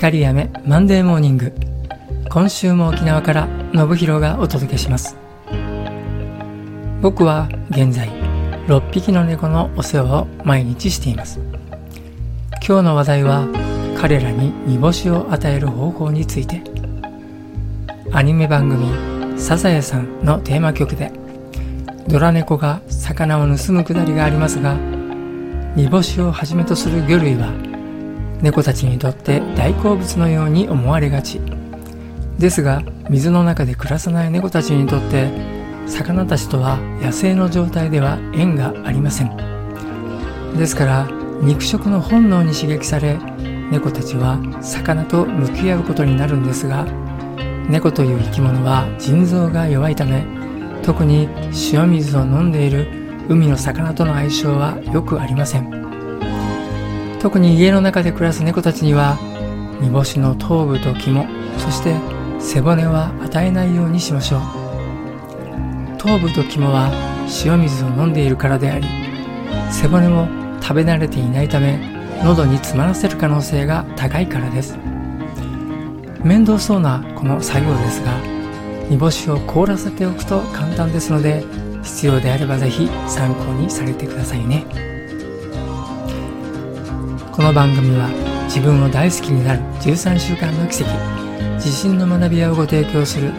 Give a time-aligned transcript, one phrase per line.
[0.00, 1.52] 光やめマンデーモーニング
[2.30, 5.14] 今週も沖縄から信弘がお届けします。
[7.02, 8.08] 僕は現在
[8.66, 11.38] 6匹の猫のお世話を毎日しています。
[12.66, 13.46] 今日の話題は
[14.00, 16.62] 彼らに煮干しを与える方法について。
[18.10, 18.86] アニメ番組
[19.36, 21.12] 「サザエさん」のテーマ曲で
[22.08, 24.76] ドラ猫が魚を盗むくだりがありますが
[25.76, 27.69] 煮干しをはじめとする魚類は
[28.42, 31.40] 猫たちにとって大好物のように思われがち。
[32.38, 35.28] ですが水の中で暮らさない猫たちにとって
[35.86, 39.36] 魚たちとは野生の状態では縁がありません。
[40.56, 41.08] ですから
[41.42, 43.18] 肉食の本能に刺激され
[43.70, 46.84] 猫たちは魚と向き合うことになるんですが
[47.68, 50.24] 猫という生き物は腎臓が弱いため
[50.82, 51.28] 特に
[51.72, 52.88] 塩水を飲んでいる
[53.28, 55.89] 海の魚との相性はよくありません。
[57.20, 59.18] 特に家の中で暮らす猫たちには
[59.80, 61.26] 煮干しの頭部と肝
[61.58, 61.94] そして
[62.40, 64.40] 背骨は与えないようにしましょう。
[65.98, 66.90] 頭部と肝は
[67.44, 68.86] 塩水を飲んでいるからであり
[69.70, 70.26] 背骨も
[70.62, 71.78] 食べ慣れていないため
[72.24, 74.78] 喉に詰まらせる可能性が高いからです。
[76.24, 78.18] 面倒そうなこの作業ですが
[78.88, 81.44] 煮干しを凍らせておくと簡単ですので
[81.82, 84.64] 必要であればぜひ参考にされてくださいね。
[87.40, 88.10] この番組は
[88.44, 90.92] 自分を大好きになる13週間の奇跡
[91.54, 93.32] 自信の学び屋をご提供する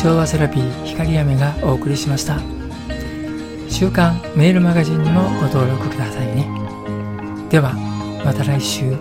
[0.00, 2.38] 調和セラピー光雨がお送りしました。
[3.68, 6.46] 週刊メールマガジンにもご登録くださいね。
[7.50, 7.74] では
[8.24, 8.96] また来週。